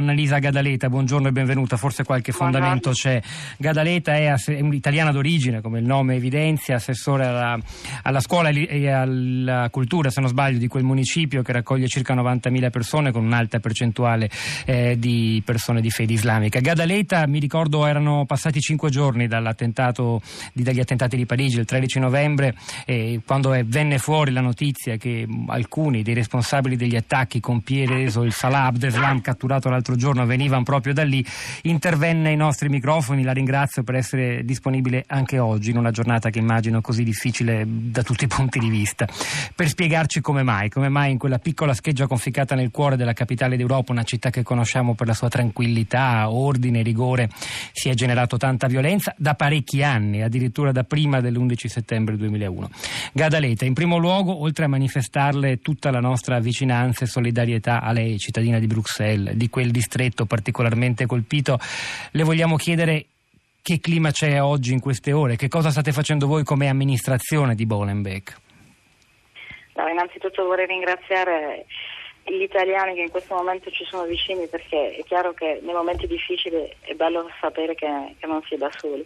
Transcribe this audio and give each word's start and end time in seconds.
Annalisa 0.00 0.38
Gadaleta, 0.38 0.88
buongiorno 0.88 1.28
e 1.28 1.32
benvenuta. 1.32 1.76
Forse 1.76 2.04
qualche 2.04 2.32
fondamento 2.32 2.90
c'è. 2.92 3.20
Gadaleta 3.58 4.14
è, 4.14 4.32
è 4.32 4.60
un'italiana 4.60 5.12
d'origine, 5.12 5.60
come 5.60 5.78
il 5.78 5.84
nome 5.84 6.14
evidenzia, 6.14 6.76
assessore 6.76 7.26
alla, 7.26 7.58
alla, 8.02 8.20
scuola 8.20 8.48
e 8.48 8.88
alla 8.88 9.68
cultura, 9.70 10.08
se 10.08 10.20
non 10.20 10.30
sbaglio, 10.30 10.56
di 10.56 10.68
quel 10.68 10.84
municipio 10.84 11.42
che 11.42 11.52
raccoglie 11.52 11.86
circa 11.86 12.14
90.000 12.14 12.70
persone 12.70 13.12
con 13.12 13.26
un'alta 13.26 13.60
percentuale 13.60 14.30
eh, 14.64 14.96
di 14.98 15.42
persone 15.44 15.82
di 15.82 15.90
fede 15.90 16.14
islamica. 16.14 16.60
Gadaleta, 16.60 17.26
mi 17.26 17.38
ricordo, 17.38 17.84
erano 17.84 18.24
passati 18.24 18.58
cinque 18.60 18.88
giorni 18.88 19.28
dall'attentato, 19.28 20.22
dagli 20.54 20.80
attentati 20.80 21.18
di 21.18 21.26
Parigi, 21.26 21.58
il 21.58 21.66
13 21.66 21.98
novembre, 21.98 22.54
eh, 22.86 23.20
quando 23.26 23.54
venne 23.66 23.98
fuori 23.98 24.32
la 24.32 24.40
notizia 24.40 24.96
che 24.96 25.26
alcuni 25.48 26.02
dei 26.02 26.14
responsabili 26.14 26.76
degli 26.76 26.96
attacchi 26.96 27.38
con 27.38 27.60
Piereso, 27.60 28.22
il 28.22 28.32
Salah 28.32 28.64
Abdeslam, 28.64 29.20
catturato 29.20 29.68
l'altro 29.68 29.88
l'altro 29.90 29.96
giorno 29.96 30.26
venivano 30.26 30.62
proprio 30.62 30.92
da 30.92 31.02
lì, 31.02 31.24
intervenne 31.62 32.30
ai 32.30 32.36
nostri 32.36 32.68
microfoni, 32.68 33.22
la 33.22 33.32
ringrazio 33.32 33.82
per 33.82 33.96
essere 33.96 34.44
disponibile 34.44 35.04
anche 35.06 35.38
oggi 35.38 35.70
in 35.70 35.76
una 35.76 35.90
giornata 35.90 36.30
che 36.30 36.38
immagino 36.38 36.80
così 36.80 37.02
difficile 37.02 37.64
da 37.66 38.02
tutti 38.02 38.24
i 38.24 38.26
punti 38.26 38.58
di 38.58 38.68
vista, 38.68 39.08
per 39.54 39.68
spiegarci 39.68 40.20
come 40.20 40.42
mai, 40.42 40.68
come 40.68 40.88
mai 40.88 41.12
in 41.12 41.18
quella 41.18 41.38
piccola 41.38 41.74
scheggia 41.74 42.06
conficcata 42.06 42.54
nel 42.54 42.70
cuore 42.70 42.96
della 42.96 43.12
capitale 43.12 43.56
d'Europa, 43.56 43.92
una 43.92 44.04
città 44.04 44.30
che 44.30 44.42
conosciamo 44.42 44.94
per 44.94 45.06
la 45.06 45.14
sua 45.14 45.28
tranquillità, 45.28 46.30
ordine, 46.30 46.82
rigore, 46.82 47.28
si 47.72 47.88
è 47.88 47.94
generato 47.94 48.36
tanta 48.36 48.66
violenza 48.66 49.14
da 49.16 49.34
parecchi 49.34 49.82
anni, 49.82 50.22
addirittura 50.22 50.72
da 50.72 50.84
prima 50.84 51.20
dell'11 51.20 51.66
settembre 51.66 52.16
2001. 52.16 52.68
Gadaleta, 53.12 53.64
in 53.64 53.74
primo 53.74 53.96
luogo, 53.96 54.40
oltre 54.40 54.64
a 54.64 54.68
manifestarle 54.68 55.60
tutta 55.60 55.90
la 55.90 56.00
nostra 56.00 56.38
vicinanza 56.38 57.04
e 57.04 57.08
solidarietà 57.08 57.80
a 57.80 57.92
lei, 57.92 58.18
cittadina 58.18 58.58
di 58.58 58.66
Bruxelles, 58.66 59.34
di 59.34 59.48
quel 59.48 59.70
distretto 59.80 60.26
particolarmente 60.26 61.06
colpito. 61.06 61.58
Le 62.12 62.22
vogliamo 62.22 62.56
chiedere 62.56 63.06
che 63.62 63.80
clima 63.80 64.10
c'è 64.10 64.40
oggi 64.42 64.72
in 64.72 64.80
queste 64.80 65.12
ore, 65.12 65.36
che 65.36 65.48
cosa 65.48 65.70
state 65.70 65.92
facendo 65.92 66.26
voi 66.26 66.44
come 66.44 66.68
amministrazione 66.68 67.54
di 67.54 67.64
Bolenbeek? 67.64 68.36
No, 69.74 69.88
innanzitutto 69.88 70.44
vorrei 70.44 70.66
ringraziare 70.66 71.64
gli 72.24 72.42
italiani 72.42 72.94
che 72.94 73.00
in 73.00 73.10
questo 73.10 73.34
momento 73.34 73.70
ci 73.70 73.84
sono 73.84 74.04
vicini 74.04 74.46
perché 74.46 74.96
è 74.96 75.02
chiaro 75.04 75.32
che 75.32 75.60
nei 75.62 75.74
momenti 75.74 76.06
difficili 76.06 76.70
è 76.80 76.92
bello 76.92 77.30
sapere 77.40 77.74
che, 77.74 78.14
che 78.18 78.26
non 78.26 78.42
si 78.46 78.54
è 78.54 78.58
da 78.58 78.70
soli. 78.76 79.04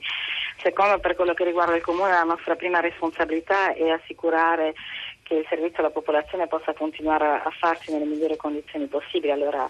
Secondo, 0.61 0.99
per 0.99 1.15
quello 1.15 1.35
che 1.35 1.45
riguarda 1.45 1.77
il 1.77 1.83
Comune, 1.83 2.11
la 2.11 2.25
nostra 2.25 2.57
prima 2.57 2.81
responsabilità 2.81 3.73
è 3.75 3.89
assicurare 3.91 4.75
che 5.25 5.35
il 5.35 5.47
servizio 5.49 5.79
alla 5.79 5.91
popolazione 5.91 6.47
possa 6.47 6.73
continuare 6.75 7.27
a 7.27 7.51
farsi 7.59 7.91
nelle 7.91 8.05
migliori 8.05 8.37
condizioni 8.37 8.87
possibili. 8.87 9.33
Allora 9.33 9.67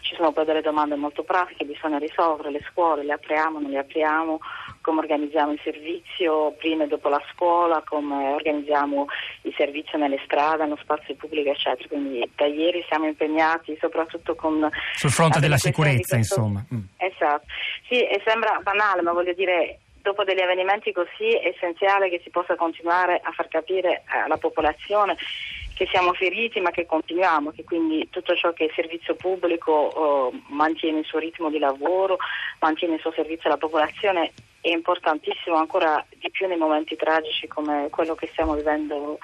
ci 0.00 0.14
sono 0.14 0.32
poi 0.32 0.44
delle 0.44 0.60
domande 0.60 0.96
molto 0.96 1.22
pratiche, 1.22 1.64
bisogna 1.64 1.98
risolvere 1.98 2.50
le 2.50 2.60
scuole, 2.70 3.04
le 3.04 3.14
apriamo, 3.14 3.60
non 3.60 3.70
le 3.70 3.78
apriamo, 3.78 4.40
come 4.82 5.00
organizziamo 5.00 5.52
il 5.52 5.60
servizio 5.62 6.52
prima 6.58 6.84
e 6.84 6.88
dopo 6.88 7.08
la 7.08 7.22
scuola, 7.32 7.82
come 7.84 8.32
organizziamo 8.32 9.06
il 9.42 9.54
servizio 9.56 9.96
nelle 9.96 10.20
strade, 10.24 10.64
nello 10.64 10.78
spazio 10.82 11.14
pubblico, 11.14 11.50
eccetera. 11.50 11.88
Quindi 11.88 12.28
da 12.34 12.46
ieri 12.46 12.84
siamo 12.88 13.06
impegnati 13.06 13.76
soprattutto 13.80 14.34
con... 14.34 14.68
Sul 14.94 15.10
fronte 15.10 15.40
della 15.40 15.56
sicurezza, 15.56 16.16
insomma. 16.16 16.64
Mm. 16.72 16.80
Esatto. 16.96 17.46
Sì, 17.88 18.04
e 18.04 18.20
sembra 18.24 18.58
banale, 18.62 19.02
ma 19.02 19.12
voglio 19.12 19.32
dire 19.34 19.78
dopo 20.06 20.22
degli 20.22 20.40
avvenimenti 20.40 20.92
così 20.92 21.32
è 21.32 21.48
essenziale 21.48 22.08
che 22.08 22.20
si 22.22 22.30
possa 22.30 22.54
continuare 22.54 23.20
a 23.20 23.32
far 23.32 23.48
capire 23.48 24.04
alla 24.06 24.36
popolazione 24.36 25.16
che 25.74 25.88
siamo 25.90 26.12
feriti 26.12 26.60
ma 26.60 26.70
che 26.70 26.86
continuiamo, 26.86 27.50
che 27.50 27.64
quindi 27.64 28.08
tutto 28.08 28.36
ciò 28.36 28.52
che 28.52 28.66
è 28.66 28.72
servizio 28.74 29.16
pubblico 29.16 29.72
oh, 29.72 30.32
mantiene 30.48 31.00
il 31.00 31.04
suo 31.04 31.18
ritmo 31.18 31.50
di 31.50 31.58
lavoro, 31.58 32.18
mantiene 32.60 32.94
il 32.94 33.00
suo 33.00 33.12
servizio 33.12 33.50
alla 33.50 33.58
popolazione 33.58 34.32
è 34.70 34.74
importantissimo 34.74 35.56
ancora 35.56 36.04
di 36.18 36.28
più 36.30 36.48
nei 36.48 36.56
momenti 36.56 36.96
tragici 36.96 37.46
come 37.46 37.88
quello 37.90 38.14
che 38.14 38.28
stiamo 38.32 38.54
vivendo 38.54 39.18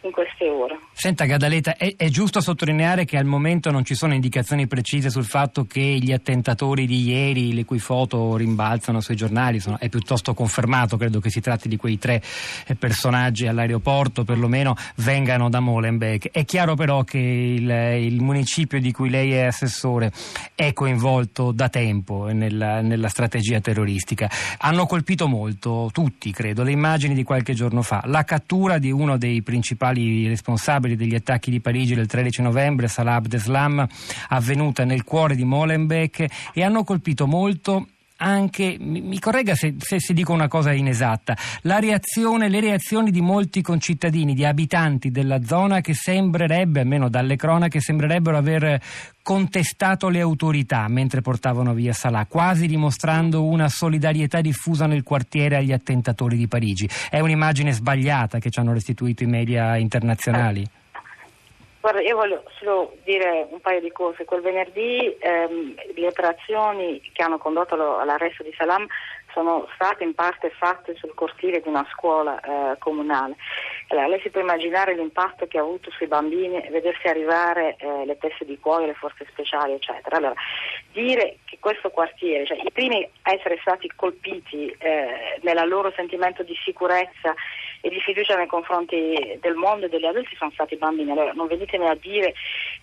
in 0.00 0.10
queste 0.10 0.48
ore. 0.48 0.78
Senta 0.92 1.24
Gadaleta, 1.26 1.76
è, 1.76 1.94
è, 1.96 2.08
giusto 2.08 2.40
sottolineare 2.40 3.04
che 3.04 3.18
al 3.18 3.26
momento 3.26 3.70
non 3.70 3.84
ci 3.84 3.94
sono 3.94 4.14
indicazioni 4.14 4.66
precise 4.66 5.10
sul 5.10 5.24
fatto 5.24 5.66
che 5.66 5.80
gli 5.80 6.12
attentatori 6.12 6.86
di 6.86 7.08
ieri, 7.08 7.52
le 7.52 7.64
cui 7.64 7.78
foto 7.78 8.36
rimbalzano 8.36 9.00
sui 9.00 9.16
giornali, 9.16 9.60
sono, 9.60 9.78
è 9.78 9.88
piuttosto 9.88 10.32
confermato, 10.32 10.96
credo 10.96 11.20
che 11.20 11.30
si 11.30 11.40
tratti 11.40 11.68
di 11.68 11.76
quei 11.76 11.98
tre 11.98 12.22
eh, 12.66 12.74
personaggi 12.74 13.46
all'aeroporto, 13.46 14.24
perlomeno 14.24 14.74
vengano 14.96 15.50
da 15.50 15.60
Molenbeek. 15.60 16.30
È 16.30 16.44
chiaro 16.44 16.74
però 16.74 17.02
che 17.02 17.18
il, 17.18 17.68
il 18.02 18.22
municipio 18.22 18.80
di 18.80 18.92
cui 18.92 19.10
lei 19.10 19.32
è 19.32 19.44
assessore 19.44 20.10
è 20.54 20.72
coinvolto 20.72 21.52
da 21.52 21.68
tempo 21.68 22.26
nella, 22.26 22.80
nella 22.80 23.08
strategia 23.08 23.60
terroristica. 23.60 24.30
Hanno 24.58 24.85
colpito 24.86 25.28
molto, 25.28 25.90
tutti 25.92 26.30
credo, 26.32 26.62
le 26.62 26.70
immagini 26.70 27.14
di 27.14 27.22
qualche 27.22 27.54
giorno 27.54 27.82
fa. 27.82 28.02
La 28.06 28.24
cattura 28.24 28.78
di 28.78 28.90
uno 28.90 29.16
dei 29.16 29.42
principali 29.42 30.26
responsabili 30.28 30.96
degli 30.96 31.14
attacchi 31.14 31.50
di 31.50 31.60
Parigi 31.60 31.94
del 31.94 32.06
13 32.06 32.42
novembre, 32.42 32.88
Salah 32.88 33.14
Abdeslam, 33.14 33.86
avvenuta 34.28 34.84
nel 34.84 35.04
cuore 35.04 35.34
di 35.36 35.44
Molenbeek 35.44 36.52
e 36.52 36.62
hanno 36.62 36.84
colpito 36.84 37.26
molto 37.26 37.86
anche, 38.16 38.76
mi 38.78 39.18
corregga 39.18 39.54
se, 39.54 39.74
se, 39.78 40.00
se, 40.00 40.14
dico 40.14 40.32
una 40.32 40.48
cosa 40.48 40.72
inesatta, 40.72 41.36
reazione, 41.78 42.48
le 42.48 42.60
reazioni 42.60 43.10
di 43.10 43.20
molti 43.20 43.62
concittadini, 43.62 44.34
di 44.34 44.44
abitanti 44.44 45.10
della 45.10 45.42
zona 45.44 45.80
che 45.80 45.94
sembrerebbe, 45.94 46.80
almeno 46.80 47.08
dalle 47.08 47.36
cronache, 47.36 47.80
sembrerebbero 47.80 48.36
aver 48.36 48.80
contestato 49.22 50.08
le 50.08 50.20
autorità 50.20 50.86
mentre 50.88 51.20
portavano 51.20 51.74
via 51.74 51.92
Salah, 51.92 52.26
quasi 52.26 52.66
dimostrando 52.66 53.44
una 53.44 53.68
solidarietà 53.68 54.40
diffusa 54.40 54.86
nel 54.86 55.02
quartiere 55.02 55.56
agli 55.56 55.72
attentatori 55.72 56.36
di 56.36 56.46
Parigi. 56.46 56.88
È 57.10 57.20
un'immagine 57.20 57.72
sbagliata 57.72 58.38
che 58.38 58.50
ci 58.50 58.60
hanno 58.60 58.72
restituito 58.72 59.24
i 59.24 59.26
media 59.26 59.76
internazionali? 59.76 60.66
Guarda, 61.86 62.02
io 62.02 62.16
voglio 62.16 62.42
solo 62.58 62.96
dire 63.04 63.46
un 63.48 63.60
paio 63.60 63.80
di 63.80 63.92
cose. 63.92 64.24
Quel 64.24 64.40
venerdì 64.40 65.16
ehm, 65.20 65.76
le 65.94 66.06
operazioni 66.08 67.00
che 67.12 67.22
hanno 67.22 67.38
condotto 67.38 67.76
all'arresto 67.98 68.42
di 68.42 68.52
Salam 68.58 68.88
sono 69.32 69.68
state 69.76 70.02
in 70.02 70.12
parte 70.12 70.50
fatte 70.50 70.96
sul 70.96 71.14
cortile 71.14 71.60
di 71.60 71.68
una 71.68 71.86
scuola 71.92 72.40
eh, 72.40 72.78
comunale. 72.78 73.36
Allora, 73.86 74.08
lei 74.08 74.20
si 74.20 74.30
può 74.30 74.40
immaginare 74.40 74.96
l'impatto 74.96 75.46
che 75.46 75.58
ha 75.58 75.60
avuto 75.60 75.92
sui 75.92 76.08
bambini 76.08 76.60
vedersi 76.70 77.06
arrivare 77.06 77.76
eh, 77.78 78.04
le 78.04 78.18
teste 78.18 78.44
di 78.44 78.58
cuoio, 78.58 78.86
le 78.86 78.94
forze 78.94 79.24
speciali, 79.30 79.74
eccetera. 79.74 80.16
Allora, 80.16 80.34
dire 80.90 81.36
che 81.44 81.58
questo 81.60 81.90
quartiere, 81.90 82.46
cioè 82.46 82.58
i 82.64 82.72
primi 82.72 83.08
a 83.22 83.32
essere 83.32 83.58
stati 83.60 83.88
colpiti 83.94 84.74
eh, 84.78 85.38
nel 85.42 85.68
loro 85.68 85.92
sentimento 85.94 86.42
di 86.42 86.56
sicurezza 86.64 87.32
e 87.86 87.88
di 87.88 88.00
fiducia 88.00 88.34
nei 88.34 88.48
confronti 88.48 89.38
del 89.40 89.54
mondo 89.54 89.86
e 89.86 89.88
degli 89.88 90.06
adulti 90.06 90.34
sono 90.34 90.50
stati 90.50 90.74
i 90.74 90.76
bambini. 90.76 91.12
Allora 91.12 91.32
non 91.34 91.46
venitemi 91.46 91.86
a 91.86 91.94
dire 91.94 92.34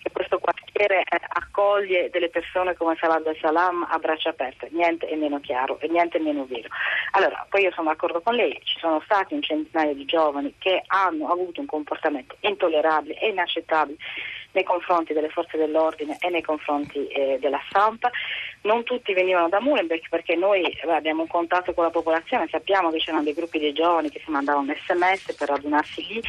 che 0.02 0.10
questo 0.14 0.40
quartiere 0.40 1.00
eh, 1.02 1.20
accoglie 1.28 2.10
delle 2.10 2.30
persone 2.30 2.74
come 2.76 2.96
Salah 2.98 3.16
al-Salam 3.16 3.86
a 3.90 3.98
braccia 3.98 4.30
aperte, 4.30 4.70
niente 4.72 5.06
è 5.08 5.16
meno 5.16 5.42
chiaro 5.42 5.78
e 5.82 5.90
niente 5.90 6.20
è 6.20 6.22
meno 6.22 6.46
vero. 6.46 6.70
Allora, 7.12 7.46
poi 7.50 7.64
io 7.64 7.72
sono 7.74 7.90
d'accordo 7.90 8.22
con 8.22 8.36
lei, 8.36 8.58
ci 8.64 8.80
sono 8.80 9.02
stati 9.04 9.34
un 9.34 9.42
centinaio 9.42 9.94
di 9.94 10.06
giovani 10.06 10.54
che 10.58 10.82
hanno 10.88 11.28
avuto 11.28 11.60
un 11.60 11.68
comportamento 11.68 12.38
intollerabile 12.40 13.20
e 13.20 13.28
inaccettabile 13.28 13.98
nei 14.54 14.64
confronti 14.64 15.14
delle 15.14 15.30
forze 15.30 15.58
dell'ordine 15.58 16.18
e 16.20 16.30
nei 16.30 16.42
confronti 16.42 17.06
eh, 17.08 17.38
della 17.40 17.62
stampa. 17.70 18.10
Non 18.62 18.84
tutti 18.84 19.14
venivano 19.14 19.50
da 19.50 19.60
Mulenberg 19.60 20.08
perché 20.10 20.36
noi 20.36 20.62
beh, 20.84 20.96
abbiamo 20.96 21.24
un 21.24 21.28
contatto 21.28 21.74
con 21.74 21.84
la 21.84 21.90
popolazione, 21.90 22.48
sappiamo 22.50 22.90
che 22.92 23.00
c'erano 23.00 23.24
dei 23.24 23.34
gruppi 23.34 23.60
di 23.60 23.74
giovani 23.74 24.10
che 24.10 24.22
si 24.24 24.32
mandavano 24.32 24.74
sms 24.74 25.36
per 25.36 25.50
radunarsi 25.50 26.06
lì, 26.08 26.22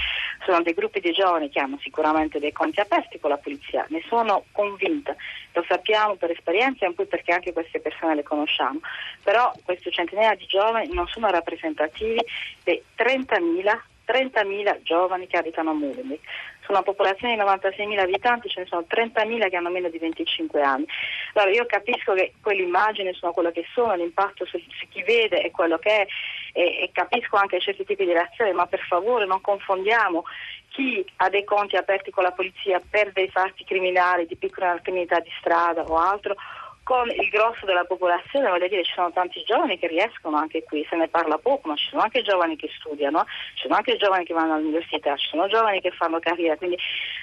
sono 0.44 0.62
dei 0.62 0.74
gruppi 0.74 1.00
di 1.00 1.12
giovani 1.12 1.48
che 1.48 1.60
hanno 1.60 1.78
sicuramente 1.80 2.40
dei 2.40 2.52
conti 2.52 2.80
aperti 2.80 3.20
con 3.20 3.30
la 3.30 3.36
polizia, 3.36 3.86
ne 3.88 4.02
sono 4.08 4.44
convinta, 4.50 5.14
lo 5.52 5.64
sappiamo 5.68 6.16
per 6.16 6.32
esperienza 6.32 6.86
e 6.86 6.92
poi 6.92 7.06
perché 7.06 7.32
anche 7.32 7.52
queste 7.52 7.80
persone 7.80 8.16
le 8.16 8.22
conosciamo, 8.24 8.80
però 9.22 9.52
questi 9.64 9.90
centinaia 9.90 10.34
di 10.34 10.46
giovani 10.46 10.92
non 10.92 11.06
sono 11.06 11.30
rappresentativi 11.30 12.20
dei 12.64 12.82
30.000 12.96 13.92
30.000 14.06 14.82
giovani 14.82 15.26
che 15.26 15.36
abitano 15.36 15.70
a 15.70 15.74
Molenbeek. 15.74 16.20
Su 16.64 16.72
una 16.72 16.82
popolazione 16.82 17.34
di 17.34 17.40
96.000 17.40 17.98
abitanti 17.98 18.48
ce 18.48 18.60
ne 18.60 18.66
sono 18.66 18.86
30.000 18.88 19.50
che 19.50 19.56
hanno 19.56 19.70
meno 19.70 19.90
di 19.90 19.98
25 19.98 20.62
anni. 20.62 20.86
Allora 21.34 21.54
io 21.54 21.66
capisco 21.66 22.14
che 22.14 22.34
quelle 22.40 22.62
immagini 22.62 23.12
sono 23.12 23.32
quello 23.32 23.50
che 23.50 23.66
sono, 23.74 23.94
l'impatto 23.94 24.46
su, 24.46 24.58
su 24.58 24.88
chi 24.88 25.02
vede 25.02 25.40
è 25.40 25.50
quello 25.50 25.76
che 25.78 26.02
è 26.02 26.06
e, 26.54 26.82
e 26.82 26.90
capisco 26.92 27.36
anche 27.36 27.60
certi 27.60 27.84
tipi 27.84 28.06
di 28.06 28.12
reazioni, 28.12 28.52
ma 28.52 28.66
per 28.66 28.80
favore 28.80 29.26
non 29.26 29.40
confondiamo 29.40 30.24
chi 30.68 31.04
ha 31.16 31.28
dei 31.28 31.44
conti 31.44 31.76
aperti 31.76 32.10
con 32.10 32.22
la 32.22 32.32
polizia 32.32 32.80
per 32.88 33.12
dei 33.12 33.28
fatti 33.28 33.64
criminali, 33.64 34.26
di 34.26 34.36
piccola 34.36 34.78
criminalità 34.80 35.20
di 35.20 35.30
strada 35.38 35.82
o 35.82 35.96
altro, 35.96 36.34
con 36.84 37.08
il 37.10 37.28
grosso 37.30 37.64
della 37.64 37.84
popolazione, 37.84 38.50
voglio 38.50 38.68
dire, 38.68 38.84
ci 38.84 38.92
sono 38.92 39.10
tanti 39.10 39.42
giovani 39.42 39.78
che 39.78 39.88
riescono 39.88 40.36
anche 40.36 40.62
qui, 40.62 40.86
se 40.88 40.96
ne 40.96 41.08
parla 41.08 41.38
poco, 41.38 41.68
ma 41.68 41.76
ci 41.76 41.88
sono 41.88 42.02
anche 42.02 42.22
giovani 42.22 42.56
che 42.56 42.68
studiano, 42.78 43.24
ci 43.54 43.62
sono 43.62 43.74
anche 43.74 43.96
giovani 43.96 44.24
che 44.24 44.34
vanno 44.34 44.54
all'università, 44.54 45.16
ci 45.16 45.28
sono 45.28 45.48
giovani 45.48 45.80
che 45.80 45.90
fanno 45.90 46.20
carriera, 46.20 46.56
quindi 46.56 46.78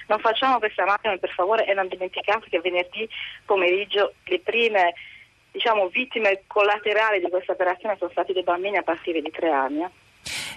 non 0.08 0.18
facciamo 0.18 0.58
questa 0.58 0.84
macchina 0.84 1.16
per 1.16 1.30
favore 1.30 1.64
e 1.64 1.74
non 1.74 1.86
dimenticate 1.86 2.48
che 2.50 2.60
venerdì 2.60 3.08
pomeriggio 3.46 4.14
le 4.24 4.40
prime 4.40 4.94
diciamo, 5.52 5.88
vittime 5.88 6.42
collaterali 6.46 7.20
di 7.20 7.28
questa 7.28 7.52
operazione 7.52 7.96
sono 7.98 8.10
stati 8.10 8.32
dei 8.32 8.42
bambini 8.42 8.78
a 8.78 8.82
partire 8.82 9.20
di 9.20 9.30
tre 9.30 9.50
anni. 9.50 9.86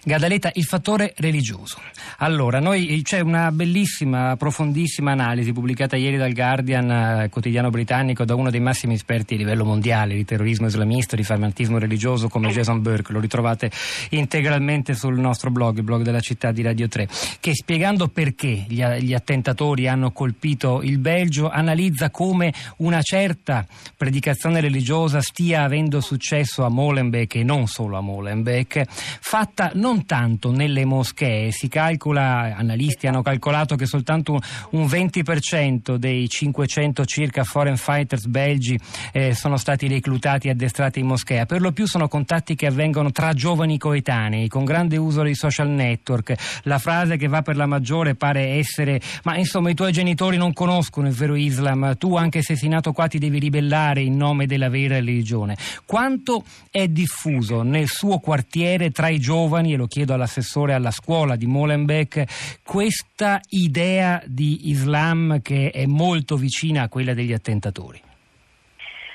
Eh. 0.06 0.10
Gadaleta, 0.10 0.52
il 0.54 0.64
fattore 0.64 1.14
religioso. 1.18 1.80
Allora, 2.20 2.60
noi, 2.60 3.02
c'è 3.04 3.20
una 3.20 3.52
bellissima, 3.52 4.36
profondissima 4.38 5.12
analisi 5.12 5.52
pubblicata 5.52 5.96
ieri 5.96 6.18
dal 6.18 6.32
Guardian, 6.32 6.90
eh, 6.90 7.30
quotidiano 7.30 7.70
britannico, 7.70 8.24
da 8.24 8.36
uno 8.36 8.50
dei 8.50 8.60
massimi 8.60 8.94
esperti 8.94 9.34
a 9.34 9.38
livello 9.38 9.66
mondiale 9.66 10.14
di 10.16 10.24
terrorismo 10.24 10.68
islamista, 10.68 11.16
di 11.16 11.24
fanatismo 11.24 11.80
religioso 11.80 12.30
come 12.30 12.52
Jason 12.52 12.82
Burke, 12.82 13.12
lo 13.12 13.20
ritrovate 13.20 13.72
integralmente 14.10 14.94
sul 14.94 15.20
nostro 15.20 15.50
blog, 15.50 15.78
il 15.78 15.84
blog 15.84 16.04
della 16.04 16.20
città 16.20 16.52
di 16.52 16.62
Radio 16.62 16.88
3, 16.88 17.08
che 17.40 17.54
spiegando 17.54 18.08
perché 18.08 18.66
gli, 18.68 18.84
gli 18.84 19.14
attentatori 19.14 19.88
hanno 19.88 20.12
colpito 20.12 20.82
il 20.84 21.00
Belgio, 21.00 21.50
analizza 21.50 22.12
come 22.12 22.54
una 22.78 23.02
certa 23.02 23.66
predicazione 23.98 24.62
religiosa 24.62 25.22
stia 25.22 25.64
avendo 25.64 26.00
successo 26.00 26.64
a 26.64 26.70
Molenbeek 26.70 27.36
e 27.36 27.44
non 27.44 27.68
solo 27.68 27.98
a 27.98 28.02
Molenbeek, 28.02 28.84
fatta 28.88 29.72
non 29.74 29.95
non 29.96 30.06
tanto 30.06 30.52
nelle 30.52 30.84
moschee, 30.84 31.52
si 31.52 31.70
calcola, 31.70 32.54
analisti 32.58 33.08
hanno 33.08 33.22
calcolato 33.22 33.78
che 33.78 33.86
soltanto 33.86 34.42
un 34.72 34.86
20% 34.86 35.96
dei 35.96 36.28
500 36.28 37.06
circa 37.06 37.46
foreign 37.46 37.76
fighters 37.76 38.26
belgi 38.26 38.78
eh, 39.14 39.34
sono 39.34 39.56
stati 39.56 39.88
reclutati 39.88 40.48
e 40.48 40.52
addestrati 40.52 41.00
in 41.00 41.06
moschea, 41.06 41.46
per 41.46 41.62
lo 41.62 41.72
più 41.72 41.88
sono 41.88 42.10
contatti 42.10 42.56
che 42.56 42.66
avvengono 42.66 43.12
tra 43.12 43.34
giovani 43.34 43.78
coetanei, 43.78 44.50
con 44.50 44.66
grande 44.66 44.98
uso 44.98 45.22
dei 45.22 45.36
social 45.36 45.70
network, 45.70 46.34
la 46.64 46.78
frase 46.78 47.16
che 47.16 47.28
va 47.28 47.42
per 47.42 47.56
la 47.56 47.66
maggiore 47.66 48.16
pare 48.16 48.48
essere 48.58 49.00
ma 49.24 49.38
insomma 49.38 49.70
i 49.70 49.76
tuoi 49.76 49.94
genitori 49.94 50.36
non 50.36 50.52
conoscono 50.52 51.08
il 51.08 51.14
vero 51.14 51.36
Islam, 51.36 51.96
tu 51.98 52.18
anche 52.18 52.42
se 52.42 52.58
sei 52.58 52.68
nato 52.68 52.92
qua 52.92 53.08
ti 53.08 53.18
devi 53.18 53.40
ribellare 53.40 54.02
in 54.02 54.18
nome 54.18 54.46
della 54.46 54.70
vera 54.70 54.96
religione. 54.96 55.56
Quanto 55.86 56.44
è 56.70 56.90
diffuso 56.90 57.62
nel 57.62 57.88
suo 57.88 58.20
quartiere 58.20 58.92
tra 58.92 59.08
i 59.08 59.20
giovani 59.20 59.74
e 59.74 59.78
lo 59.78 59.85
chiedo 59.88 60.14
all'assessore 60.14 60.74
alla 60.74 60.92
scuola 60.92 61.36
di 61.36 61.46
Molenbeek, 61.46 62.62
questa 62.64 63.40
idea 63.50 64.22
di 64.26 64.70
Islam 64.70 65.42
che 65.42 65.72
è 65.74 65.86
molto 65.86 66.36
vicina 66.36 66.84
a 66.84 66.90
quella 66.90 67.14
degli 67.14 67.34
attentatori? 67.34 68.02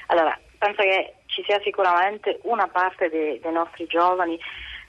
Allora, 0.06 0.38
penso 0.58 0.82
che 0.82 1.14
ci 1.26 1.42
sia 1.46 1.60
sicuramente 1.62 2.40
una 2.42 2.68
parte 2.68 3.08
dei, 3.08 3.38
dei 3.40 3.52
nostri 3.52 3.86
giovani 3.86 4.38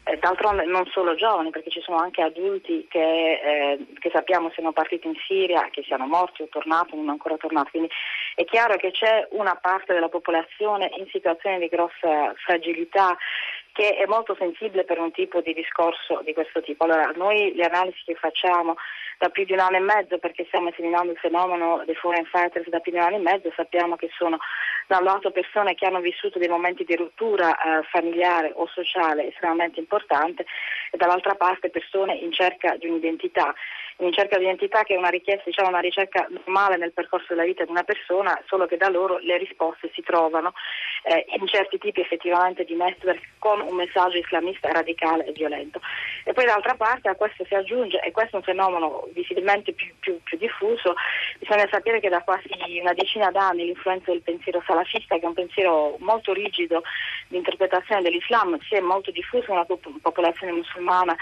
eh, 0.03 0.17
d'altronde 0.17 0.65
non 0.65 0.85
solo 0.87 1.13
giovani, 1.13 1.51
perché 1.51 1.69
ci 1.69 1.81
sono 1.81 1.97
anche 1.97 2.23
adulti 2.23 2.87
che, 2.89 2.99
eh, 2.99 3.85
che, 3.99 4.09
sappiamo 4.11 4.49
siano 4.49 4.71
partiti 4.71 5.07
in 5.07 5.13
Siria, 5.27 5.69
che 5.71 5.83
siano 5.83 6.07
morti 6.07 6.41
o 6.41 6.47
tornati, 6.49 6.95
non 6.95 7.09
ancora 7.09 7.37
tornati. 7.37 7.69
Quindi 7.69 7.89
è 8.33 8.43
chiaro 8.45 8.77
che 8.77 8.91
c'è 8.91 9.27
una 9.31 9.55
parte 9.55 9.93
della 9.93 10.09
popolazione 10.09 10.89
in 10.97 11.07
situazione 11.11 11.59
di 11.59 11.67
grossa 11.67 12.33
fragilità 12.43 13.15
che 13.73 13.95
è 13.95 14.05
molto 14.05 14.35
sensibile 14.35 14.83
per 14.83 14.99
un 14.99 15.11
tipo 15.11 15.41
di 15.41 15.53
discorso 15.53 16.21
di 16.23 16.33
questo 16.33 16.61
tipo. 16.61 16.83
Allora, 16.83 17.11
noi 17.15 17.53
le 17.55 17.65
analisi 17.65 18.01
che 18.05 18.15
facciamo 18.15 18.75
da 19.17 19.29
più 19.29 19.45
di 19.45 19.53
un 19.53 19.59
anno 19.59 19.77
e 19.77 19.81
mezzo, 19.81 20.17
perché 20.17 20.45
stiamo 20.45 20.69
esaminando 20.69 21.11
il 21.11 21.17
fenomeno 21.17 21.83
dei 21.85 21.95
foreign 21.95 22.25
fighters 22.25 22.67
da 22.69 22.79
più 22.79 22.91
di 22.91 22.97
un 22.97 23.03
anno 23.03 23.17
e 23.17 23.19
mezzo, 23.19 23.51
sappiamo 23.55 23.95
che 23.95 24.09
sono 24.17 24.39
da 24.87 24.97
un 24.97 25.03
lato 25.03 25.31
persone 25.31 25.75
che 25.75 25.85
hanno 25.85 26.01
vissuto 26.01 26.39
dei 26.39 26.49
momenti 26.49 26.83
di 26.83 26.95
rottura 26.95 27.55
eh, 27.55 27.83
familiare 27.83 28.51
o 28.55 28.67
sociale 28.67 29.27
estremamente 29.27 29.79
importante 29.79 30.45
e 30.91 30.97
dall'altra 30.97 31.35
parte 31.35 31.69
persone 31.69 32.15
in 32.15 32.31
cerca 32.31 32.75
di 32.77 32.87
un'identità 32.87 33.53
in 34.05 34.13
cerca 34.13 34.37
di 34.37 34.43
identità 34.43 34.83
che 34.83 34.95
è 34.95 34.97
una 34.97 35.09
richiesta, 35.09 35.43
diciamo 35.45 35.69
una 35.69 35.79
ricerca 35.79 36.27
normale 36.29 36.77
nel 36.77 36.91
percorso 36.91 37.27
della 37.29 37.43
vita 37.43 37.63
di 37.63 37.71
una 37.71 37.83
persona, 37.83 38.39
solo 38.47 38.65
che 38.65 38.77
da 38.77 38.89
loro 38.89 39.17
le 39.19 39.37
risposte 39.37 39.91
si 39.93 40.01
trovano 40.01 40.53
eh, 41.03 41.25
in 41.39 41.47
certi 41.47 41.77
tipi 41.77 42.01
effettivamente 42.01 42.63
di 42.63 42.75
network 42.75 43.21
con 43.39 43.61
un 43.61 43.75
messaggio 43.75 44.17
islamista 44.17 44.69
radicale 44.71 45.25
e 45.25 45.31
violento. 45.31 45.81
E 46.23 46.33
poi 46.33 46.45
d'altra 46.45 46.75
parte 46.75 47.09
a 47.09 47.15
questo 47.15 47.45
si 47.45 47.53
aggiunge, 47.53 47.99
e 47.99 48.11
questo 48.11 48.35
è 48.35 48.39
un 48.39 48.45
fenomeno 48.45 49.07
visibilmente 49.13 49.73
più, 49.73 49.87
più, 49.99 50.19
più 50.23 50.37
diffuso, 50.37 50.95
bisogna 51.37 51.67
sapere 51.69 51.99
che 51.99 52.09
da 52.09 52.21
quasi 52.21 52.49
una 52.79 52.93
decina 52.93 53.29
d'anni 53.31 53.65
l'influenza 53.65 54.11
del 54.11 54.21
pensiero 54.21 54.63
salafista, 54.65 55.15
che 55.15 55.21
è 55.21 55.27
un 55.27 55.33
pensiero 55.33 55.95
molto 55.99 56.33
rigido 56.33 56.83
di 57.27 57.37
interpretazione 57.37 58.01
dell'Islam, 58.01 58.57
si 58.61 58.75
è 58.75 58.79
molto 58.79 59.11
diffuso 59.11 59.51
nella 59.51 59.67
popolazione 60.01 60.53
musulmana 60.53 61.15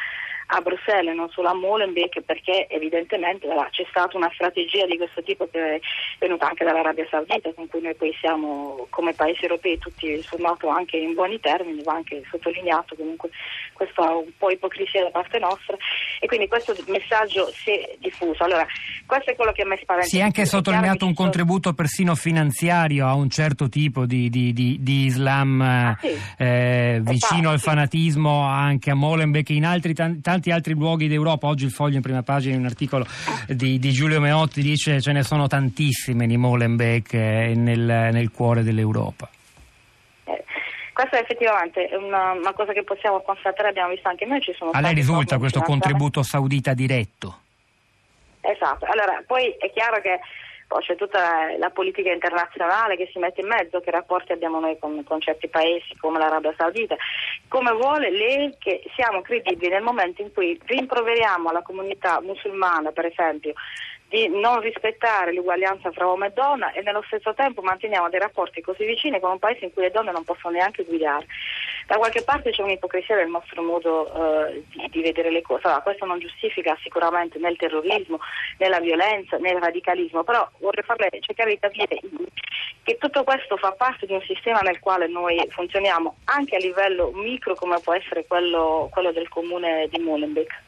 a 0.51 0.62
Bruxelles, 0.62 1.16
non 1.16 1.30
solo 1.30 1.50
a 1.50 1.54
Molenbeek, 1.54 2.22
perché 2.22 2.68
evidentemente 2.69 3.46
là, 3.48 3.68
c'è 3.69 3.86
stata 3.90 4.18
una 4.18 4.31
strategia 4.34 4.86
di 4.86 4.98
questo 4.98 5.22
tipo 5.22 5.48
che 5.48 5.75
è 5.75 5.80
venuta 6.18 6.48
anche 6.48 6.63
dall'Arabia 6.63 7.07
Saudita, 7.10 7.54
con 7.54 7.68
cui 7.68 7.81
noi 7.81 7.94
poi 7.96 8.16
siamo 8.19 8.88
come 8.90 9.13
paesi 9.13 9.44
europei 9.44 9.78
tutti 9.78 10.22
sommato 10.24 10.68
anche 10.68 10.98
in 10.98 11.13
buoni 11.13 11.40
termini, 11.40 11.84
va 11.84 11.94
anche 11.94 12.24
sottolineato 12.30 12.96
comunque 12.96 13.30
questa 13.74 14.16
un 14.16 14.31
po' 14.38 14.50
ipocrisia 14.50 15.04
da 15.04 15.12
parte 15.12 15.38
nostra 15.40 15.78
e 16.19 16.27
quindi 16.27 16.48
questo 16.48 16.75
messaggio 16.88 17.51
si 17.54 17.71
è 17.71 17.98
diffuso. 18.00 18.44
Allora, 18.44 18.66
questo 19.06 19.31
è 19.31 19.36
quello 19.36 19.51
che 19.51 19.63
a 19.63 19.66
me 19.66 19.77
spaventa. 19.81 20.07
Si 20.07 20.18
è 20.18 20.21
anche 20.21 20.45
sottolineato 20.45 21.06
un 21.06 21.13
contributo 21.13 21.74
persino 21.74 22.16
finanziario 22.16 23.07
a 23.07 23.13
un 23.13 23.30
certo 23.30 23.69
tipo 23.69 24.06
di, 24.06 24.30
di, 24.30 24.54
di, 24.54 24.77
di 24.81 25.06
Islam 25.06 25.62
ah, 25.62 25.98
sì. 26.00 26.16
eh, 26.38 27.00
vicino 27.04 27.50
al 27.50 27.60
fanatismo 27.60 28.42
anche 28.42 28.92
a 28.92 28.95
Molenbeek 28.95 29.50
e 29.50 29.54
in 29.54 29.66
altri 29.66 29.94
tanti 29.94 30.51
altri 30.51 30.74
luoghi 30.74 31.07
d'Europa. 31.07 31.48
Oggi 31.48 31.66
il 31.66 31.71
foglio 31.71 31.95
in 31.95 32.01
prima 32.01 32.22
pagina 32.22 32.56
in 32.56 32.62
un 32.62 32.68
articolo 32.68 33.06
di, 33.48 33.80
di 33.80 33.92
Giulio 33.92 34.19
Meotti 34.19 34.62
dice 34.62 35.01
ce 35.01 35.12
ne 35.12 35.24
sono 35.24 35.48
tantissime 35.48 36.27
di 36.27 36.38
Molenbeek 36.38 37.13
eh, 37.13 37.54
nel, 37.56 38.10
nel, 38.12 38.31
cuore 38.31 38.63
dell'Europa. 38.63 39.30
Questa 41.00 41.16
è 41.16 41.22
effettivamente 41.22 41.90
una, 41.94 42.34
una, 42.34 42.51
cosa 42.51 42.74
che 42.74 42.84
possiamo 42.84 43.22
constatare, 43.22 43.69
abbiamo 43.69 43.92
visto 43.92 44.10
anche 44.10 44.25
noi. 44.25 44.42
Ci 44.42 44.54
sono 44.57 44.72
A 44.72 44.81
lei 44.81 44.94
risulta 44.94 45.38
questo 45.38 45.62
contributo 45.62 46.24
saudita 46.24 46.74
diretto? 46.74 47.40
Esatto, 48.42 48.84
allora 48.84 49.24
poi 49.25 49.56
è 49.60 49.72
chiaro 49.72 50.01
che 50.01 50.19
poi 50.68 50.84
c'è 50.84 50.98
tutta 50.98 51.56
la 51.57 51.69
politica 51.69 52.12
internazionale 52.12 52.98
che 52.98 53.10
si 53.13 53.18
mette 53.18 53.40
in 53.40 53.48
mezzo, 53.48 53.80
che 53.80 53.92
rapporti 53.92 54.34
abbiamo 54.34 54.60
noi 54.60 54.78
con, 54.78 55.01
con 55.06 55.22
certi 55.22 55.48
paesi 55.48 55.96
come 55.96 56.19
l'Arabia 56.19 56.54
Saudita. 56.57 56.98
Come 57.48 57.72
vuole 57.72 58.12
lei 58.12 58.54
che 58.60 58.84
siamo 58.94 59.22
credibili 59.22 59.72
nel 59.72 59.81
momento 59.81 60.22
in 60.22 60.34
cui 60.34 60.60
rimproveriamo 60.66 61.48
alla 61.48 61.62
comunità 61.62 62.19
musulmana, 62.19 62.92
per 62.92 63.06
esempio, 63.06 63.54
di 64.09 64.27
non 64.27 64.59
rispettare 64.59 65.31
l'uguaglianza 65.31 65.91
fra 65.91 66.07
uomo 66.07 66.25
e 66.25 66.31
donna 66.31 66.71
e 66.71 66.81
nello 66.81 67.03
stesso 67.06 67.33
tempo 67.35 67.61
manteniamo 67.61 68.09
dei 68.09 68.19
rapporti 68.19 68.59
così 68.59 68.83
vicini 68.83 69.19
con 69.19 69.31
un 69.31 69.39
paese 69.39 69.65
in 69.65 69.73
cui 69.73 69.83
le 69.83 69.91
donne 69.91 70.11
non 70.11 70.23
possono 70.23 70.56
neanche 70.56 70.83
guidare. 70.83 71.27
Da 71.86 71.98
qualche 71.98 72.24
parte 72.24 72.50
c'è 72.50 72.63
un'ipocrisia 72.63 73.15
del 73.15 73.29
nostro 73.29 73.62
modo 73.62 74.48
eh, 74.48 74.63
di, 74.67 74.88
di, 74.89 75.01
vedere 75.01 75.29
le 75.31 75.43
cose. 75.43 75.65
Allora, 75.65 75.81
questo 75.81 76.05
non 76.05 76.19
giustifica 76.19 76.75
sicuramente 76.81 77.38
né 77.38 77.50
il 77.50 77.57
terrorismo, 77.57 78.19
né 78.57 78.67
la 78.67 78.79
violenza, 78.79 79.38
né 79.38 79.51
il 79.51 79.62
radicalismo, 79.62 80.24
però 80.24 80.48
vorrei 80.60 80.84
farle 80.84 81.10
cercare 81.19 81.51
di 81.51 81.60
capire 81.60 82.00
che 82.84 82.98
tutto 82.98 83.24
questo 83.24 83.57
fa 83.57 83.72
parte 83.74 84.07
di 84.07 84.13
un 84.13 84.22
sistema 84.22 84.60
nel 84.62 84.79
quale 84.79 85.07
noi 85.07 85.43
funzioniamo 85.50 86.17
anche 86.25 86.55
a 86.55 86.60
livello 86.60 87.12
micro 87.13 87.53
come 87.53 87.79
può 87.79 87.93
essere 87.93 88.25
quello, 88.25 88.89
quello 88.91 89.12
del 89.12 89.29
comune 89.29 89.88
di 89.89 90.00
Molenbeek. 90.00 90.63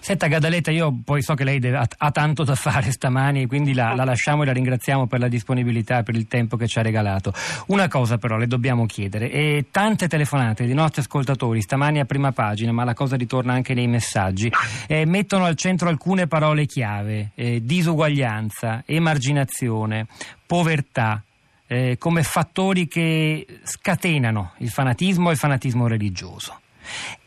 Senta 0.00 0.28
Gadaletta, 0.28 0.70
io 0.70 0.98
poi 1.04 1.20
so 1.20 1.34
che 1.34 1.44
lei 1.44 1.58
deve, 1.58 1.76
ha, 1.76 1.86
ha, 1.98 2.10
tanto 2.10 2.42
da 2.42 2.54
fare 2.54 2.90
stamani, 2.90 3.46
quindi 3.46 3.74
la, 3.74 3.94
la, 3.94 4.04
lasciamo 4.04 4.42
e 4.42 4.46
la 4.46 4.52
ringraziamo 4.52 5.06
per 5.06 5.20
la 5.20 5.28
disponibilità 5.28 5.98
e 5.98 6.02
per 6.02 6.16
il 6.16 6.26
tempo 6.26 6.56
che 6.56 6.66
ci 6.66 6.78
ha 6.78 6.82
regalato. 6.82 7.34
Una 7.66 7.86
cosa 7.86 8.16
però 8.16 8.38
le 8.38 8.46
dobbiamo 8.46 8.86
chiedere, 8.86 9.30
e 9.30 9.66
tante 9.70 10.08
telefonate 10.08 10.64
dei 10.64 10.74
nostri 10.74 11.02
ascoltatori 11.02 11.60
stamani 11.60 12.00
a 12.00 12.06
prima 12.06 12.32
pagina, 12.32 12.72
ma 12.72 12.84
la 12.84 12.94
cosa 12.94 13.16
ritorna 13.16 13.52
anche 13.52 13.74
nei 13.74 13.88
messaggi, 13.88 14.50
eh, 14.86 15.04
mettono 15.04 15.44
al 15.44 15.56
centro 15.56 15.90
alcune 15.90 16.26
parole 16.26 16.64
chiave, 16.64 17.32
eh, 17.34 17.60
disuguaglianza, 17.62 18.82
emarginazione, 18.86 20.06
povertà, 20.46 21.22
eh, 21.66 21.96
come 21.98 22.22
fattori 22.22 22.88
che 22.88 23.46
scatenano 23.62 24.54
il 24.58 24.70
fanatismo 24.70 25.28
e 25.28 25.32
il 25.32 25.38
fanatismo 25.38 25.86
religioso. 25.86 26.58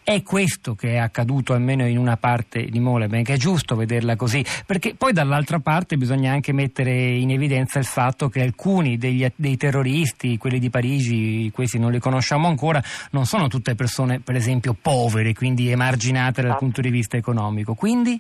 È 0.06 0.22
questo 0.22 0.76
che 0.76 0.96
è 0.96 0.98
accaduto 0.98 1.54
almeno 1.54 1.88
in 1.88 1.98
una 1.98 2.18
parte 2.18 2.66
di 2.66 2.80
Molenbeek, 2.82 3.30
è 3.30 3.38
giusto 3.38 3.78
vederla 3.78 4.18
così, 4.18 4.44
perché 4.66 4.96
poi 4.96 5.14
dall'altra 5.14 5.60
parte 5.60 5.96
bisogna 5.96 6.34
anche 6.34 6.52
mettere 6.52 6.92
in 6.92 7.32
evidenza 7.32 7.80
il 7.80 7.86
fatto 7.86 8.28
che 8.28 8.42
alcuni 8.42 8.98
degli, 8.98 9.26
dei 9.34 9.56
terroristi, 9.56 10.38
quelli 10.38 10.60
di 10.60 10.70
Parigi, 10.70 11.50
questi 11.54 11.80
non 11.80 11.92
li 11.92 12.00
conosciamo 12.00 12.50
ancora, 12.50 12.84
non 13.12 13.26
sono 13.26 13.48
tutte 13.48 13.76
persone 13.76 14.20
per 14.20 14.36
esempio 14.36 14.76
povere, 14.80 15.34
quindi 15.34 15.70
emarginate 15.70 16.42
dal 16.42 16.58
punto 16.58 16.82
di 16.82 16.90
vista 16.90 17.16
economico. 17.16 17.74
Quindi? 17.74 18.20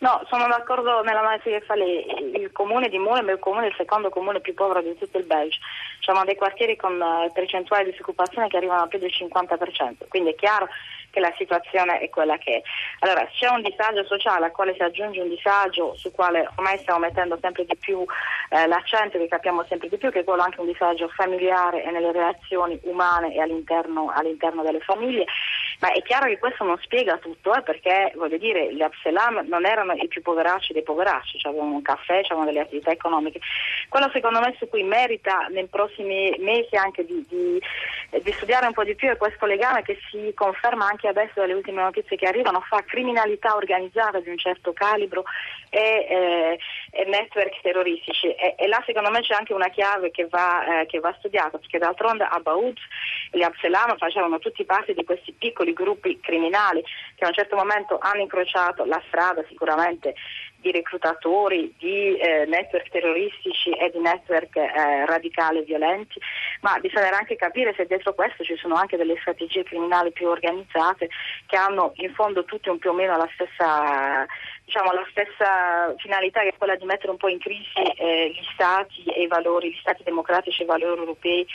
No, 0.00 0.22
sono 0.28 0.46
d'accordo 0.46 1.02
nell'analisi 1.02 1.50
che 1.50 1.60
fa 1.60 1.74
lei. 1.74 2.04
Il 2.34 2.52
comune 2.52 2.88
di 2.88 2.98
Mulem 2.98 3.28
è 3.28 3.32
il 3.32 3.38
comune, 3.38 3.68
il 3.68 3.74
secondo 3.76 4.10
comune 4.10 4.40
più 4.40 4.54
povero 4.54 4.82
di 4.82 4.96
tutto 4.98 5.18
il 5.18 5.24
Belgio. 5.24 5.58
Siamo 6.00 6.24
dei 6.24 6.36
quartieri 6.36 6.76
con 6.76 7.00
eh, 7.00 7.30
percentuali 7.32 7.84
di 7.84 7.90
disoccupazione 7.92 8.48
che 8.48 8.56
arrivano 8.56 8.82
a 8.82 8.86
più 8.86 8.98
del 8.98 9.12
50%, 9.12 10.08
quindi 10.08 10.30
è 10.30 10.34
chiaro 10.34 10.68
che 11.14 11.20
la 11.20 11.32
situazione 11.38 12.00
è 12.00 12.10
quella 12.10 12.36
che 12.38 12.56
è. 12.56 12.62
Allora, 12.98 13.24
c'è 13.32 13.48
un 13.48 13.62
disagio 13.62 14.04
sociale 14.04 14.46
al 14.46 14.50
quale 14.50 14.74
si 14.74 14.82
aggiunge 14.82 15.20
un 15.20 15.28
disagio 15.28 15.94
sul 15.94 16.10
quale 16.10 16.50
ormai 16.56 16.76
stiamo 16.78 16.98
mettendo 16.98 17.38
sempre 17.40 17.64
di 17.64 17.76
più 17.76 18.04
eh, 18.48 18.66
l'accento, 18.66 19.16
che 19.16 19.28
capiamo 19.28 19.64
sempre 19.68 19.88
di 19.88 19.96
più, 19.96 20.10
che 20.10 20.20
è 20.20 20.24
quello 20.24 20.42
anche 20.42 20.60
un 20.60 20.66
disagio 20.66 21.08
familiare 21.08 21.84
e 21.84 21.90
nelle 21.92 22.10
relazioni 22.10 22.78
umane 22.82 23.32
e 23.32 23.40
all'interno, 23.40 24.12
all'interno 24.12 24.62
delle 24.62 24.80
famiglie. 24.80 25.24
Ma 25.80 25.92
è 25.92 26.02
chiaro 26.02 26.26
che 26.26 26.38
questo 26.38 26.64
non 26.64 26.78
spiega 26.82 27.18
tutto, 27.18 27.54
eh, 27.54 27.62
perché 27.62 28.12
voglio 28.14 28.36
dire, 28.36 28.72
gli 28.74 28.82
Abselam 28.82 29.44
non 29.48 29.66
erano 29.66 29.92
i 29.94 30.08
più 30.08 30.22
poveracci 30.22 30.72
dei 30.72 30.82
poveracci, 30.82 31.38
cioè 31.38 31.52
avevano 31.52 31.74
un 31.74 31.82
caffè, 31.82 32.20
avevano 32.24 32.46
delle 32.46 32.60
attività 32.60 32.90
economiche. 32.90 33.40
Quello 33.88 34.08
secondo 34.12 34.40
me 34.40 34.54
su 34.58 34.68
cui 34.68 34.82
merita 34.82 35.46
nei 35.50 35.66
prossimi 35.66 36.34
mesi 36.38 36.76
anche 36.76 37.04
di, 37.04 37.24
di, 37.28 37.60
di 38.22 38.32
studiare 38.32 38.66
un 38.66 38.72
po' 38.72 38.84
di 38.84 38.94
più 38.94 39.08
è 39.08 39.16
questo 39.16 39.46
legame 39.46 39.82
che 39.82 39.98
si 40.10 40.32
conferma 40.34 40.86
anche 40.86 41.08
adesso 41.08 41.40
dalle 41.40 41.54
ultime 41.54 41.82
notizie 41.82 42.16
che 42.16 42.26
arrivano 42.26 42.60
fra 42.60 42.82
criminalità 42.82 43.54
organizzata 43.56 44.20
di 44.20 44.30
un 44.30 44.38
certo 44.38 44.72
calibro 44.72 45.24
e, 45.70 46.06
eh, 46.08 46.58
e 46.90 47.04
network 47.06 47.60
terroristici. 47.60 48.28
E, 48.32 48.54
e, 48.56 48.66
là 48.68 48.82
secondo 48.86 49.10
me 49.10 49.20
c'è 49.20 49.34
anche 49.34 49.52
una 49.52 49.68
chiave 49.68 50.10
che 50.10 50.26
va, 50.28 50.82
eh, 50.82 50.86
che 50.86 51.00
va 51.00 51.14
studiata, 51.18 51.58
perché 51.58 51.78
d'altronde 51.78 52.24
a 52.24 52.38
Baud 52.38 52.76
gli 53.34 53.42
Abselam 53.42 53.96
facevano 53.96 54.38
tutti 54.38 54.64
parte 54.64 54.94
di 54.94 55.04
questi 55.04 55.32
piccoli 55.32 55.72
gruppi 55.72 56.20
criminali 56.20 56.82
che 57.16 57.24
a 57.24 57.28
un 57.28 57.34
certo 57.34 57.56
momento 57.56 57.98
hanno 58.00 58.22
incrociato 58.22 58.84
la 58.84 59.02
strada 59.08 59.44
sicuramente 59.48 60.14
di 60.64 60.72
reclutatori, 60.72 61.74
di 61.78 62.16
eh, 62.16 62.46
network 62.46 62.88
terroristici 62.88 63.70
e 63.72 63.90
di 63.90 63.98
network 63.98 64.56
eh, 64.56 65.04
radicali 65.04 65.58
e 65.58 65.64
violenti, 65.64 66.18
ma 66.62 66.78
bisognerà 66.80 67.18
anche 67.18 67.36
capire 67.36 67.74
se 67.76 67.84
dietro 67.84 68.14
questo 68.14 68.42
ci 68.44 68.56
sono 68.56 68.74
anche 68.74 68.96
delle 68.96 69.18
strategie 69.20 69.62
criminali 69.62 70.10
più 70.12 70.26
organizzate 70.26 71.10
che 71.46 71.56
hanno 71.56 71.92
in 71.96 72.14
fondo 72.14 72.44
tutte 72.44 72.70
un 72.70 72.78
più 72.78 72.90
o 72.90 72.94
meno 72.94 73.14
la 73.14 73.28
stessa 73.34 74.26
diciamo, 74.64 74.92
la 74.92 75.06
stessa 75.10 75.94
finalità 75.98 76.40
che 76.40 76.48
è 76.48 76.56
quella 76.56 76.76
di 76.76 76.86
mettere 76.86 77.10
un 77.10 77.18
po' 77.18 77.28
in 77.28 77.38
crisi 77.38 77.82
eh, 77.98 78.30
gli 78.30 78.44
stati 78.54 79.04
e 79.14 79.22
i 79.22 79.26
valori, 79.26 79.70
gli 79.70 79.78
stati 79.80 80.02
democratici 80.02 80.62
e 80.62 80.64
i 80.64 80.66
valori 80.66 80.98
europei 80.98 81.46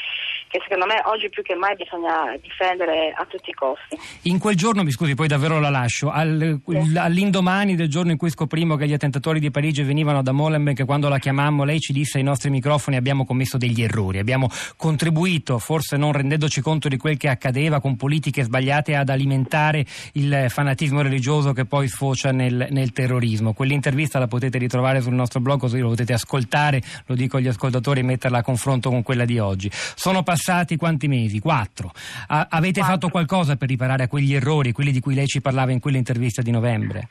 che 0.49 0.59
secondo 0.63 0.87
me 0.87 0.99
oggi 1.05 1.29
più 1.29 1.43
che 1.43 1.53
mai 1.53 1.75
bisogna 1.75 2.35
difendere 2.41 3.13
a 3.15 3.23
tutti 3.25 3.51
i 3.51 3.53
costi. 3.53 3.97
In 4.23 4.39
quel 4.39 4.55
giorno, 4.55 4.83
mi 4.83 4.91
scusi, 4.91 5.13
poi 5.13 5.27
davvero 5.27 5.59
la 5.59 5.69
lascio, 5.69 6.09
al, 6.09 6.59
sì. 6.65 6.97
all'indomani 6.97 7.75
del 7.75 7.87
giorno 7.87 8.11
in 8.11 8.17
cui 8.17 8.31
scoprimo 8.31 8.75
che 8.75 8.87
gli 8.87 8.93
attentatori 8.93 9.39
di 9.39 9.51
Parigi 9.51 9.83
venivano 9.83 10.23
da 10.23 10.31
Molenbeek, 10.31 10.85
quando 10.85 11.07
la 11.07 11.19
chiamammo 11.19 11.63
lei 11.63 11.79
ci 11.79 11.93
disse 11.93 12.17
ai 12.17 12.23
nostri 12.23 12.49
microfoni 12.49 12.97
abbiamo 12.97 13.25
commesso 13.25 13.57
degli 13.57 13.83
errori, 13.83 14.17
abbiamo 14.17 14.49
contribuito, 14.75 15.59
forse 15.59 15.97
non 15.97 16.13
rendendoci 16.13 16.61
conto 16.61 16.87
di 16.87 16.97
quel 16.97 17.17
che 17.17 17.29
accadeva, 17.29 17.79
con 17.79 17.95
politiche 17.95 18.41
sbagliate 18.41 18.95
ad 18.95 19.09
alimentare 19.09 19.85
il 20.13 20.45
fanatismo 20.49 21.01
religioso 21.01 21.53
che 21.53 21.65
poi 21.65 21.87
sfocia 21.87 22.31
nel, 22.31 22.69
nel 22.71 22.91
terrorismo. 22.91 23.53
Quell'intervista 23.53 24.17
la 24.17 24.27
potete 24.27 24.57
ritrovare 24.57 25.01
sul 25.01 25.13
nostro 25.13 25.41
blog 25.41 25.59
così 25.59 25.79
lo 25.79 25.89
potete 25.89 26.13
ascoltare, 26.13 26.81
lo 27.05 27.13
dico 27.13 27.37
agli 27.37 27.47
ascoltatori, 27.49 27.99
e 27.99 28.03
metterla 28.03 28.39
a 28.39 28.43
confronto 28.43 28.89
con 28.89 29.03
quella 29.03 29.25
di 29.25 29.39
oggi. 29.39 29.69
Sono 29.71 30.23
passati 30.23 30.75
quanti 30.75 31.07
mesi? 31.07 31.39
Quattro. 31.39 31.91
A- 32.27 32.47
avete 32.49 32.79
Quattro. 32.79 32.93
fatto 32.95 33.09
qualcosa 33.09 33.55
per 33.55 33.67
riparare 33.67 34.03
a 34.03 34.07
quegli 34.07 34.33
errori, 34.33 34.71
quelli 34.71 34.91
di 34.91 34.99
cui 34.99 35.15
lei 35.15 35.27
ci 35.27 35.41
parlava 35.41 35.71
in 35.71 35.79
quell'intervista 35.79 36.41
di 36.41 36.51
novembre? 36.51 37.07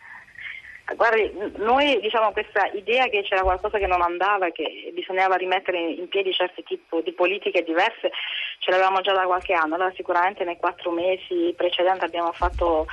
Guardi, 0.97 1.31
noi 1.59 2.01
diciamo 2.01 2.33
questa 2.33 2.65
idea 2.73 3.09
che 3.09 3.23
c'era 3.23 3.43
qualcosa 3.43 3.77
che 3.77 3.87
non 3.87 4.01
andava, 4.01 4.51
che 4.51 4.91
bisognava 4.95 5.37
rimettere 5.37 5.79
in 5.79 6.09
piedi 6.09 6.33
certi 6.33 6.63
tipi 6.63 7.03
di 7.05 7.13
politiche 7.13 7.63
diverse, 7.63 8.11
ce 8.59 8.71
l'avevamo 8.71 9.03
già 9.03 9.13
da 9.13 9.27
qualche 9.27 9.53
anno. 9.53 9.75
Allora 9.75 9.93
sicuramente 9.95 10.45
nei 10.45 10.57
quattro 10.57 10.91
mesi 10.91 11.53
precedenti 11.55 12.05
abbiamo 12.05 12.33
fatto 12.33 12.87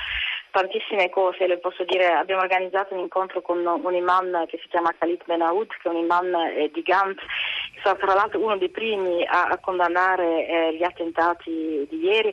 tantissime 0.56 1.10
cose, 1.10 1.46
le 1.46 1.58
posso 1.58 1.84
dire, 1.84 2.06
abbiamo 2.06 2.40
organizzato 2.40 2.94
un 2.94 3.00
incontro 3.00 3.42
con 3.42 3.58
un 3.58 3.94
imam 3.94 4.46
che 4.46 4.58
si 4.62 4.68
chiama 4.68 4.94
Khalid 4.98 5.24
Benaoud, 5.26 5.68
che 5.68 5.86
è 5.86 5.88
un 5.88 5.98
imam 5.98 6.34
eh, 6.34 6.70
di 6.72 6.80
Gant, 6.80 7.18
che 7.18 7.90
è 7.90 7.96
tra 7.96 8.14
l'altro 8.14 8.40
uno 8.40 8.56
dei 8.56 8.70
primi 8.70 9.22
a, 9.26 9.48
a 9.48 9.58
condannare 9.58 10.46
eh, 10.46 10.74
gli 10.74 10.82
attentati 10.82 11.86
di 11.90 11.98
ieri, 12.00 12.32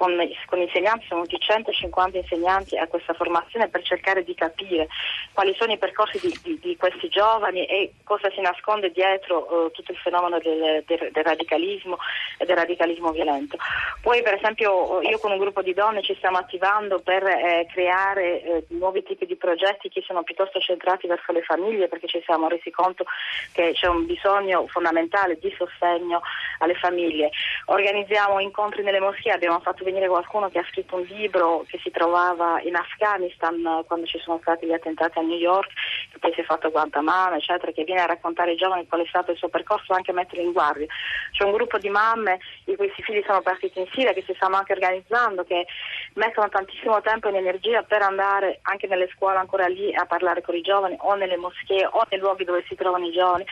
con, 0.00 0.16
con 0.46 0.58
insegnanti, 0.58 1.04
sono 1.06 1.20
venuti 1.20 1.38
150 1.38 2.16
insegnanti 2.16 2.78
a 2.78 2.86
questa 2.86 3.12
formazione 3.12 3.68
per 3.68 3.82
cercare 3.82 4.24
di 4.24 4.32
capire 4.32 4.88
quali 5.34 5.54
sono 5.58 5.72
i 5.72 5.76
percorsi 5.76 6.18
di, 6.18 6.38
di, 6.42 6.58
di 6.58 6.76
questi 6.78 7.10
giovani 7.10 7.66
e 7.66 7.92
cosa 8.02 8.30
si 8.30 8.40
nasconde 8.40 8.92
dietro 8.92 9.66
uh, 9.66 9.70
tutto 9.72 9.92
il 9.92 9.98
fenomeno 9.98 10.38
del, 10.38 10.82
del, 10.86 11.10
del, 11.12 11.22
radicalismo 11.22 11.98
e 12.38 12.46
del 12.46 12.56
radicalismo 12.56 13.12
violento. 13.12 13.58
Poi 14.00 14.22
per 14.22 14.34
esempio 14.34 15.02
io 15.02 15.18
con 15.18 15.32
un 15.32 15.38
gruppo 15.38 15.60
di 15.60 15.74
donne 15.74 16.00
ci 16.00 16.14
stiamo 16.16 16.38
attivando 16.38 17.00
per 17.00 17.22
eh, 17.26 17.66
creare 17.70 18.42
eh, 18.42 18.64
nuovi 18.68 19.02
tipi 19.02 19.26
di 19.26 19.36
progetti 19.36 19.90
che 19.90 20.00
sono 20.06 20.22
piuttosto 20.22 20.60
centrati 20.60 21.08
verso 21.08 21.30
le 21.32 21.42
famiglie 21.42 21.88
perché 21.88 22.06
ci 22.06 22.22
siamo 22.24 22.48
resi 22.48 22.70
conto 22.70 23.04
che 23.52 23.72
c'è 23.74 23.86
un 23.86 24.06
bisogno 24.06 24.66
fondamentale 24.68 25.38
di 25.38 25.54
sostegno 25.58 26.22
alle 26.60 26.74
famiglie. 26.74 27.28
Organizziamo 27.66 28.40
incontri 28.40 28.82
nelle 28.82 29.00
moschee, 29.00 29.32
abbiamo 29.32 29.60
fatto 29.60 29.84
venire 29.90 30.08
qualcuno 30.08 30.48
che 30.48 30.58
ha 30.58 30.66
scritto 30.70 30.96
un 30.96 31.02
libro 31.02 31.64
che 31.68 31.78
si 31.82 31.90
trovava 31.90 32.60
in 32.62 32.76
Afghanistan 32.76 33.84
quando 33.86 34.06
ci 34.06 34.18
sono 34.18 34.38
stati 34.40 34.66
gli 34.66 34.72
attentati 34.72 35.18
a 35.18 35.22
New 35.22 35.36
York, 35.36 35.70
che 36.12 36.18
poi 36.18 36.32
si 36.32 36.40
è 36.40 36.44
fatto 36.44 36.70
Guantanamo, 36.70 37.36
eccetera, 37.36 37.72
che 37.72 37.84
viene 37.84 38.02
a 38.02 38.06
raccontare 38.06 38.50
ai 38.50 38.56
giovani 38.56 38.86
qual 38.86 39.02
è 39.02 39.06
stato 39.08 39.32
il 39.32 39.36
suo 39.36 39.48
percorso 39.48 39.92
e 39.92 39.96
anche 39.96 40.12
mettere 40.12 40.42
in 40.42 40.52
guardia. 40.52 40.86
C'è 41.32 41.44
un 41.44 41.52
gruppo 41.52 41.78
di 41.78 41.88
mamme 41.88 42.38
i 42.66 42.76
cui 42.76 42.90
figli 42.90 43.22
sono 43.26 43.42
partiti 43.42 43.80
in 43.80 43.88
Siria, 43.92 44.12
che 44.12 44.22
si 44.22 44.34
stanno 44.34 44.56
anche 44.56 44.72
organizzando, 44.72 45.44
che 45.44 45.66
mettono 46.14 46.48
tantissimo 46.48 47.00
tempo 47.00 47.28
e 47.28 47.36
energia 47.36 47.82
per 47.82 48.02
andare 48.02 48.60
anche 48.62 48.86
nelle 48.86 49.08
scuole 49.14 49.36
ancora 49.36 49.66
lì 49.66 49.94
a 49.94 50.06
parlare 50.06 50.42
con 50.42 50.54
i 50.54 50.62
giovani 50.62 50.96
o 51.00 51.14
nelle 51.14 51.36
moschee 51.36 51.86
o 51.86 52.06
nei 52.08 52.20
luoghi 52.20 52.44
dove 52.44 52.64
si 52.68 52.74
trovano 52.74 53.06
i 53.06 53.12
giovani, 53.12 53.44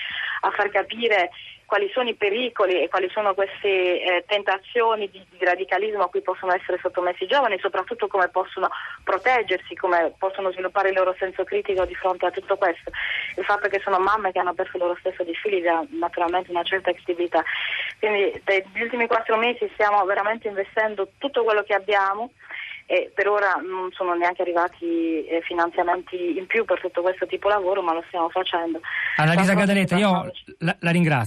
a 0.42 0.50
far 0.50 0.68
capire 0.70 1.30
quali 1.68 1.90
sono 1.92 2.08
i 2.08 2.14
pericoli 2.14 2.82
e 2.82 2.88
quali 2.88 3.10
sono 3.10 3.34
queste 3.34 3.68
eh, 4.00 4.24
tentazioni 4.26 5.10
di, 5.10 5.22
di, 5.36 5.44
radicalismo 5.44 6.04
a 6.04 6.08
cui 6.08 6.22
possono 6.22 6.54
essere 6.54 6.78
sottomessi 6.80 7.24
i 7.24 7.26
giovani 7.26 7.58
soprattutto 7.58 8.06
come 8.06 8.28
possono 8.28 8.70
proteggersi, 9.04 9.74
come 9.74 10.14
possono 10.16 10.50
sviluppare 10.50 10.88
il 10.88 10.94
loro 10.94 11.14
senso 11.18 11.44
critico 11.44 11.84
di 11.84 11.94
fronte 11.94 12.24
a 12.24 12.30
tutto 12.30 12.56
questo. 12.56 12.90
Il 13.36 13.44
fatto 13.44 13.68
che 13.68 13.80
sono 13.84 13.98
mamme 13.98 14.32
che 14.32 14.38
hanno 14.38 14.54
perso 14.54 14.78
loro 14.78 14.96
stesso 15.00 15.22
di 15.24 15.34
figli 15.34 15.60
dà 15.60 15.84
naturalmente 15.90 16.50
una 16.50 16.62
certa 16.62 16.90
credibilità. 16.90 17.44
Quindi 17.98 18.40
negli 18.46 18.82
ultimi 18.82 19.06
quattro 19.06 19.36
mesi 19.36 19.68
stiamo 19.74 20.02
veramente 20.06 20.48
investendo 20.48 21.10
tutto 21.18 21.44
quello 21.44 21.64
che 21.64 21.74
abbiamo 21.74 22.30
e 22.90 23.10
per 23.14 23.28
ora 23.28 23.60
non 23.62 23.90
sono 23.92 24.14
neanche 24.14 24.40
arrivati 24.40 25.26
eh, 25.26 25.42
finanziamenti 25.42 26.38
in 26.38 26.46
più 26.46 26.64
per 26.64 26.80
tutto 26.80 27.02
questo 27.02 27.26
tipo 27.26 27.48
di 27.48 27.54
lavoro, 27.54 27.82
ma 27.82 27.92
lo 27.92 28.02
stiamo 28.06 28.30
facendo. 28.30 28.80
Annalisa 29.16 29.52
Gadaletta, 29.52 29.98
io 29.98 30.32
la, 30.60 30.74
la 30.80 30.90
ringrazio. 30.90 31.26